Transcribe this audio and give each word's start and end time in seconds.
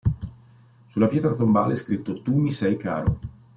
Sulla 0.87 1.05
pietra 1.07 1.35
tombale 1.35 1.73
è 1.73 1.75
scritto 1.75 2.23
"Tu 2.23 2.35
mi 2.35 2.49
sei 2.49 2.75
caro". 2.75 3.19